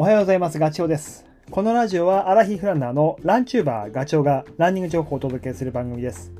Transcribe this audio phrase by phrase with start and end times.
[0.00, 0.60] おはようございます。
[0.60, 1.26] ガチョウです。
[1.50, 6.30] このラジオはアラヒフランナーのランチューバーガチョウがランニング情報をお届けする番組です。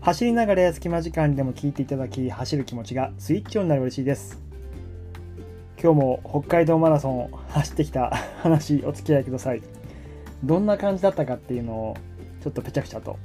[0.00, 4.40] 走りながら隙間時間でも聞いていただき、走る気持ちがスイッチオンになる嬉しいです。
[5.82, 9.62] 今日も北海道マラソンを走ってきた話お付き合いください。
[10.44, 11.96] どんな感じだったかっていうのを
[12.40, 13.18] ちょっとぺちゃくちゃと。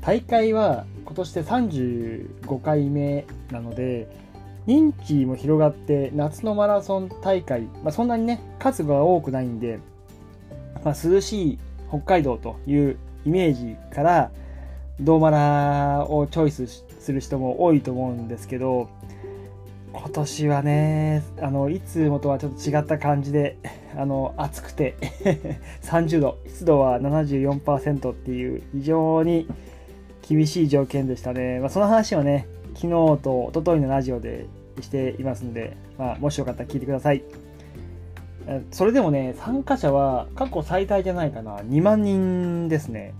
[0.00, 4.27] 大会は今年で35回目なので、
[4.68, 9.80] 認知も広がって夏のマラソン大会、まあ、そんなにね数が多くないんで、
[10.84, 14.30] まあ、涼しい北海道というイメージから
[15.00, 16.66] ドーマラをチョイス
[17.00, 18.90] する人も多いと思うんですけど
[19.94, 23.56] 今年はねあのいつもとはちょっと違った感じで
[23.96, 24.96] あの暑くて
[25.80, 29.48] 30度湿度は74%っていう非常に
[30.28, 32.88] 厳しい条件でしたね、まあ、その話はね昨日
[33.22, 34.44] と一昨日のラジオで
[34.82, 37.22] していますんで、まあ、もしよかったら聞いてください。
[38.70, 43.12] それでもね、参加者は過去最大じゃないかな、2万人ですね。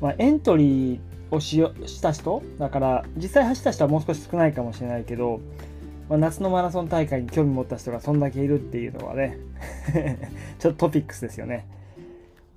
[0.00, 2.42] まあ、エントリーをしした人？
[2.58, 5.40] だから、実際走った人はもう少し少ないかもしれないけど、
[6.08, 9.38] まあ、夏のマラソン大会に興味持った人がそんだけいるっていうのはね、
[10.58, 11.66] ちょっとトピックスですよね。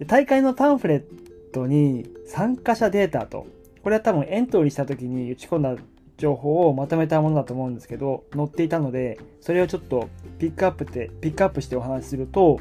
[0.06, 1.04] 大会のパンフレッ
[1.52, 3.48] トに参加者データと、
[3.84, 5.76] これは多分エントリーした時に打ち込んだ
[6.22, 12.60] 情報をまとめたものだと思うんですけど、載っていたので、それをちょっとピックアップって、ピックアップしてお話しすると、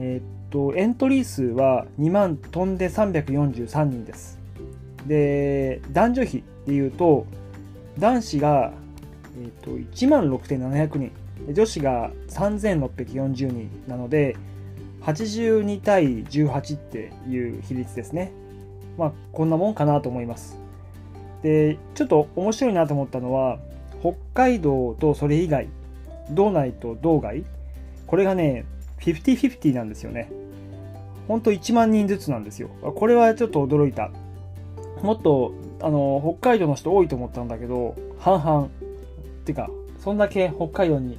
[0.00, 4.40] え、っと、エントリー数は2万飛んで343人です。
[5.06, 7.26] で、男女比でいうと、
[8.00, 8.72] 男子が、
[9.40, 11.12] え、っと1万6700人、
[11.52, 14.36] 女子が3640人なので、
[15.02, 18.32] 82対18っていう比率ですね。
[18.98, 20.65] まあ、こんなもんかなと思います。
[21.42, 23.58] でちょっと面白いなと思ったのは
[24.00, 25.68] 北海道とそれ以外
[26.30, 27.44] 道内と道外
[28.06, 28.64] これがね
[29.00, 30.30] 50-50なんですよね。
[31.28, 32.68] ほんと1万人ずつなんですよ。
[32.68, 34.10] これはちょっと驚いた。
[35.02, 38.66] もっとあの北海道の人多いと思ったんだけど半々。
[38.66, 38.68] っ
[39.46, 39.70] ていうか
[40.00, 41.18] そんだけ北海道に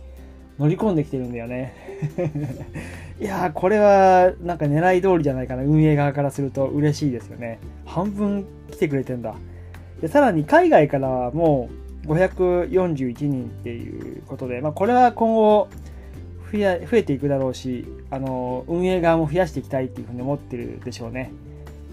[0.60, 1.74] 乗り込んできてるんだよね。
[3.20, 5.64] いやこれはなんか狙い通りじゃないかな。
[5.64, 7.60] 運営側からすると嬉しいですよね。
[7.86, 9.36] 半分来てくれてんだ。
[10.02, 11.70] でさらに海外からはも
[12.06, 15.68] う541人っていうことで、まあ、これは今後
[16.52, 21.32] 増や増えていくだろうしあの運営側も増やしていきたいっていうふうに思ってるでしょうね。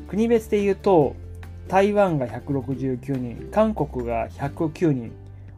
[0.09, 1.16] 国別で言うと
[1.66, 5.12] 台湾が169人韓国が109人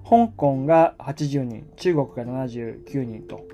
[0.08, 3.44] 香港が80人中国が79人と。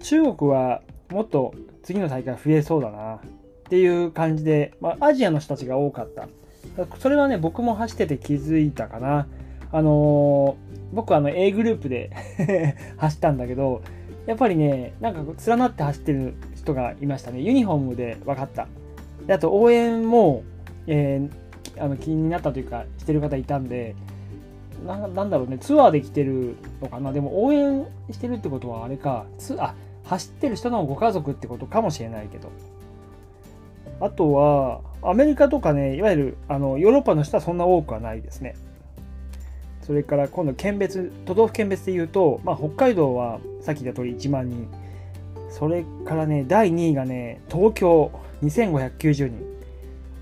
[0.00, 3.18] 中国はもっと次の大会増えそうだなっ
[3.68, 6.28] ていう感じで、まあ、アジアの人たちが多かった。
[6.98, 9.26] それはね、僕も走ってて気づいたかな。
[9.72, 12.10] あのー、僕あの A グループで
[12.98, 13.82] 走ったんだけど、
[14.26, 17.40] やっぱりね、なんか連なって走ってる人がいましたね。
[17.40, 18.66] ユニフォームで分かった。
[19.26, 20.42] であと応援も、
[20.86, 23.94] えー、あの気になったというか、してる方いたんで、
[24.86, 27.12] ななんだろうね、ツアーで来てるのかな。
[27.12, 32.50] でも応援してるってことはあれか、つあ、走ってる人のご家族ってことかもしれないけど。
[34.00, 38.54] あとは、アメリカとかね、いわゆるあのヨーロッパの人はそんな多くはないですね。
[39.82, 44.68] それから今度県別、都道府県別で言うと、まあ、北海道はさっき言った通り1万人。
[45.48, 48.10] それからね、第2位がね、東京
[48.42, 49.32] 2590人。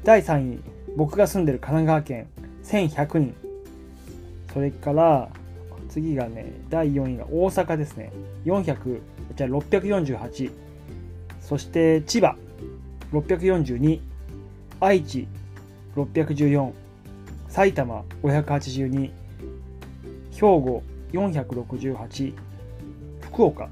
[0.04, 0.60] 第3位、
[0.96, 2.26] 僕が住んでる神奈川県
[2.62, 3.34] 1100人。
[4.52, 5.30] それから、
[5.88, 8.12] 次がね、第4位が大阪ですね。
[8.44, 9.00] 400、
[9.34, 10.50] じゃあ648。
[11.40, 12.36] そして千葉
[13.20, 14.00] 642。
[14.80, 15.26] 愛知
[15.96, 16.72] 614
[17.48, 19.10] 埼玉582
[20.32, 20.82] 兵庫
[21.12, 22.34] 468
[23.20, 23.68] 福岡。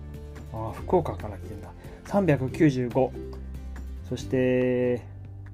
[0.53, 1.69] あ福岡から来てんだ。
[2.07, 3.11] 395
[4.09, 5.03] そして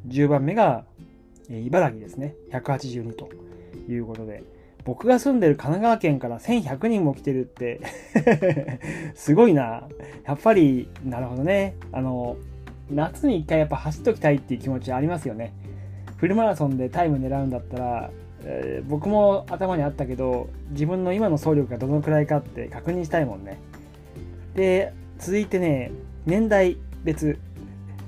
[0.08, 0.84] 10番目が
[1.48, 2.34] 茨城ですね。
[2.52, 3.30] 182と
[3.88, 4.42] いうことで。
[4.84, 7.80] 僕が住んでる神奈川県から1100人も来てるって
[9.14, 9.88] すごいな。
[10.24, 11.74] やっぱりなるほどね。
[11.92, 12.36] あの
[12.90, 15.52] 夏に一回やっぱ走っときたいっていう気持ちありますよね。
[16.16, 18.10] フルマラソンでタイム狙うんだったら、
[18.44, 23.58] えー、僕も頭にあったけど、自分の今の走力がどのくらいかって確認したいもんね。
[24.54, 25.92] で、続いてね、
[26.26, 27.38] 年代別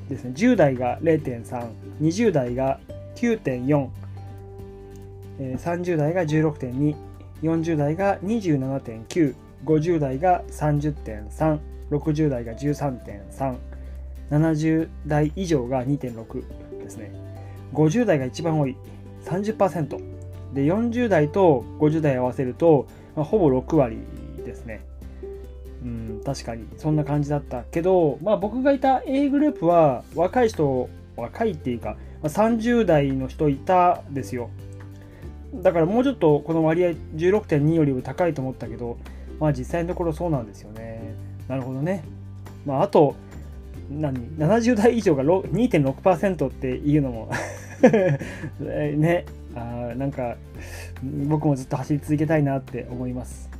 [0.08, 0.32] ですね。
[0.34, 1.68] 10代が0.3、
[2.00, 2.80] 20代が
[3.14, 3.88] 9.4、
[5.38, 6.96] えー、30代が16.2、
[7.42, 9.34] 40代が27.9、
[9.64, 11.58] 50代が30.3、
[11.90, 13.56] 60代が13.3、
[14.30, 17.12] 70代以上が2.6ですね。
[17.72, 18.76] 50代が一番多い
[19.24, 19.88] 30%。
[20.54, 23.98] で、40代と50代合わせると、まあ、ほぼ6割
[24.44, 24.84] ですね。
[25.82, 34.50] うん、確かにそんな感じだったけど、まあ、僕がいた A グループは若い人若いっていうか、まあ、30代の人いたですよ
[35.54, 38.98] だからもうちょっとこの割合16.2よりも高いと思ったけど
[39.38, 41.14] まあ実際のところそうなんですよね
[41.48, 42.04] なるほどね
[42.66, 43.16] まああと
[43.90, 47.30] 何？70代以上が2.6%っていうのも。
[48.60, 49.26] ね。
[49.54, 50.36] あなんか
[51.02, 53.50] 僕もずっと走り続けたいなって思います。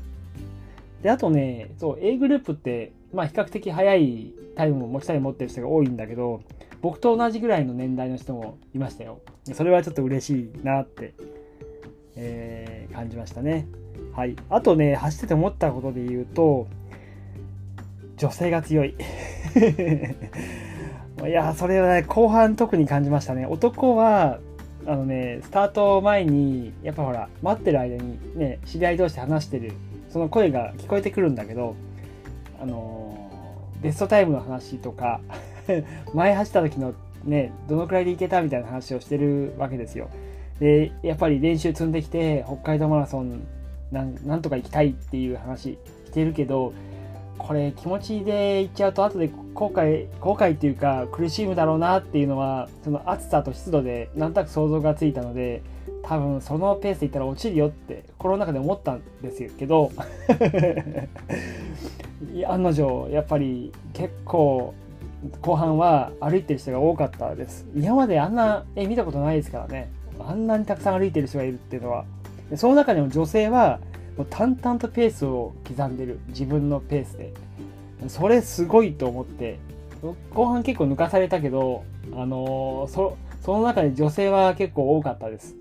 [1.03, 6.43] であとねそう A グループってまあ比較的速いタイムを持ちたい持ってる人が多いんだけど
[6.83, 9.21] 僕と同じぐらいの年代の人もいましたよ。
[9.53, 11.15] それはちょっと嬉しいなって、
[12.17, 13.67] えー、感じましたね。
[14.15, 14.37] はい。
[14.49, 16.69] あとね走ってて思ったことで言うと
[18.17, 18.95] 女性が強い。
[21.27, 23.47] いやそれはね後半特に感じましたね。
[23.47, 24.39] 男は
[24.87, 29.73] あのねスタート前にやっぱほら待ってる間にね知り合い同士で話してる
[30.09, 31.75] その声が聞こえてくるんだけど
[32.61, 33.31] あの
[33.83, 35.21] ベストタイムの話とか
[36.15, 36.95] 前走った時の
[37.25, 40.09] ねどのくらいで行けたみたいな話をしてるわけですよ。
[40.59, 43.47] でやっぱり練習積んできて北海道マラソン
[43.93, 46.73] なんとか行きたいっていう話してるけど
[47.47, 55.63] これ気持ちで行っちゃうと後で後悔後悔っていうか苦しむだろうなっていうのはその暑さと湿度でなんとなく想像がついたので
[56.03, 59.91] 多分そのペースでいったら落ちるよって心の中で思ったんですけど。
[62.47, 64.75] 案の定やっぱり結構
[65.41, 67.67] 後半は歩いてる人が多かったです。
[67.75, 69.91] 今まであんな絵見たことないですからね。
[70.19, 72.05] あんなにたくさん歩いてる人がいるっていうのは。
[72.57, 73.81] その中でも女性は
[74.21, 77.33] もう淡々とペースを刻んでる自分のペースで。
[78.09, 79.59] それすごいと思って。
[80.35, 85.57] 後半結構抜かされたけどあのー、そその中で女性は結構多かったです。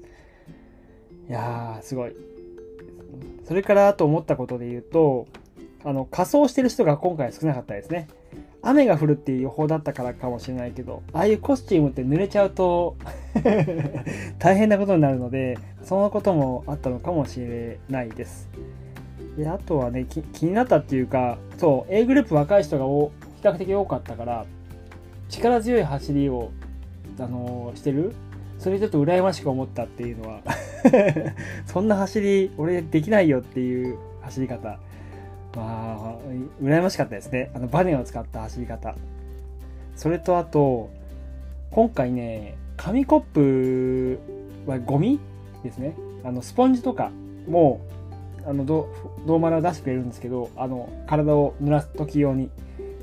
[1.29, 2.13] いやーすごい。
[3.47, 5.27] それからと思ったことで言うと
[5.85, 8.09] あの仮装してる人が今回少なかったですね。
[8.61, 12.97] 雨が降るっていう予報だったからかもしれないけどああいうコスチュームって濡れちゃうと
[14.37, 18.49] 大変なことになるのでそのこともあったのかもしれないです。
[19.37, 23.11] であとはね気になったっていうかそう A グループ若い人が比
[23.43, 24.45] 較的多かったから
[25.29, 26.49] 力強い走りを、
[27.19, 28.13] あのー、してる？
[28.57, 30.41] それちょっと羨ましく思ったっていうのは
[31.65, 34.79] そんな走り俺できないよっていう走り方。
[35.55, 37.51] まあ羨ましかったですね。
[37.53, 38.95] あのバネを使った走り方。
[39.95, 40.89] それとあと
[41.71, 44.19] 今回ね紙コップ
[44.65, 45.19] はゴミ
[45.63, 45.95] ですね。
[46.23, 47.11] あのスポンジとか
[47.47, 47.81] も
[48.45, 52.49] あの銅丸を出してくれるんですけどあの体を濡らす時用に。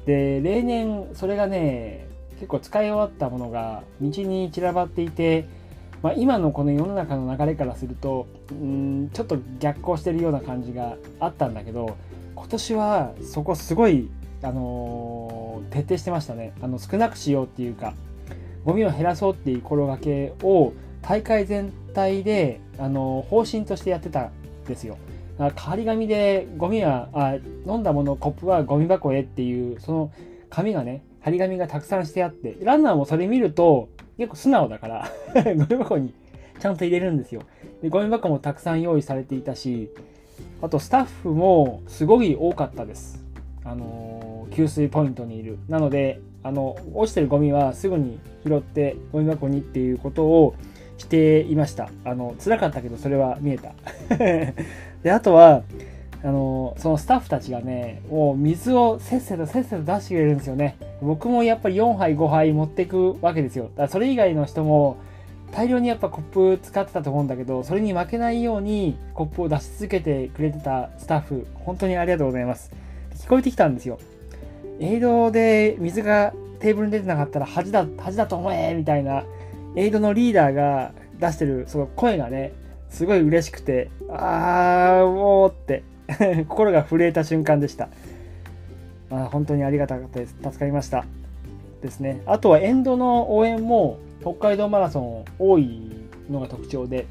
[0.07, 2.07] で例年それがね
[2.37, 5.47] 結構使い終わったものが道に散らばっていて、
[6.03, 11.97] まあ、今のこの世の中の流れからするとうんちょっと逆行してるような感じがあったんだけど
[12.47, 14.09] 今年はそこすごい、
[14.41, 16.53] あのー、徹底してましたね。
[16.63, 17.93] あの少なくしようっていうか
[18.65, 20.73] ゴミを減らそうっていう心がけを
[21.03, 24.31] 大会全体で、あのー、方針としてやってたん
[24.65, 24.97] ですよ。
[25.39, 27.35] 代わり紙でゴミはあ
[27.67, 30.13] 飲んだものコップはゴミ箱へっていうその
[30.49, 33.89] 紙がね張り紙がたくさんしてあってランナーもそれ見ると
[34.19, 35.11] 結構素直だから
[35.57, 36.15] ゴミ箱に
[36.61, 37.43] ちゃんと入れるんですよ。
[37.83, 39.91] でゴミ箱もたくさん用意されていたし
[40.63, 43.23] あとスタッフもすごい多かったです。
[43.65, 45.59] あの給水ポイントにいる。
[45.69, 50.55] なので、あの、落ちてるゴミはすぐに拾ってゴミ箱にっていうことを
[50.99, 51.91] していました。
[52.05, 53.73] あの、辛かったけどそれは見えた。
[55.03, 55.63] で、あとは、
[56.23, 60.77] あの、そのスタッフたちがね、もう水をせっせとせっせと出してくれるんですよね。
[61.03, 63.65] 僕もやっぱり4杯5杯持っていくわけですよ。
[63.65, 64.97] だからそれ以外の人も、
[65.53, 72.71] 大量にやっぱコップ使ってたと思うんだけど、それに負けないようにコップを出し続けてくれてたスタッフ、本当にありがとうございます。
[73.19, 73.99] 聞こえてきたんですよ。
[74.81, 79.25] エイドで水がテーブルに出てなかったら恥だ、恥だと思えみたいな、
[79.77, 82.53] エイドのリーダーが出してるその声がね、
[82.91, 85.83] すごい嬉しくて、あー、もうって
[86.49, 87.89] 心が震えた瞬間でした。
[89.11, 90.35] まあ、本当にありがたかったです。
[90.43, 91.05] 助かりました。
[91.87, 92.23] ですね。
[92.27, 95.93] あとはエンドの応援も北海道マラソン多い
[96.31, 97.07] のが特徴で、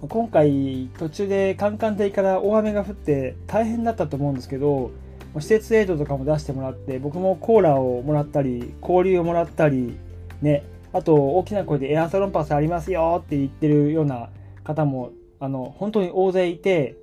[0.00, 4.90] 今回途中でカンカン台から大雨が降って大変だったと思うんですけど、
[5.36, 9.96] 施設エイドとかも出してもらって、僕もコーラをもらったり、氷をもらったり、
[10.40, 14.30] ね、あと大きな声でエアソロンパスありますよって言ってるような
[14.64, 16.96] 方も、あの、本当に大勢いて、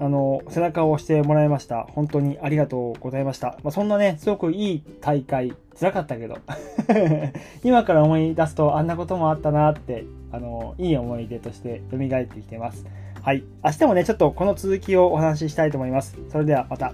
[0.00, 1.86] あの、背中を押してもらいました。
[1.90, 3.58] 本当にありがとうございました。
[3.62, 6.38] まあ、そんなね、すごくいい大会、辛かったけど、
[7.64, 12.86] 今から思い出すとあんなこともあったなって、あの、いい思い出として蘇ってきてます。
[13.22, 13.44] はい。
[13.64, 16.18] 明日もね、ちょっとこの続きをお話ししたいと思います。
[16.30, 16.92] それではまた。